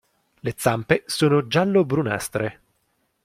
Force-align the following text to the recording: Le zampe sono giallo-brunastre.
Le 0.45 0.55
zampe 0.57 1.03
sono 1.05 1.45
giallo-brunastre. 1.45 2.61